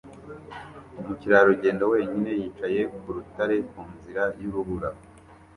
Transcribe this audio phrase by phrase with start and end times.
[0.99, 4.89] Umukerarugendo wenyine yicaye ku rutare ku nzira y'urubura